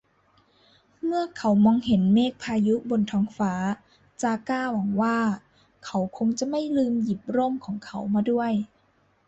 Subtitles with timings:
[1.05, 3.53] เมื่อเขามองเห็นเมฆพายุบนท้องฟ้า
[4.21, 5.17] จาก้าหวังว่า
[5.85, 8.51] เขาคงจะไม่ลืมหยิบร่มของเขามาด้วย